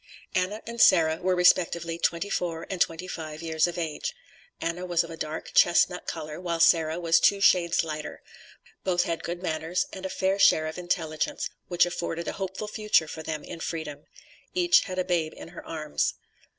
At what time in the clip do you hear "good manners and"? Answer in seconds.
9.23-10.03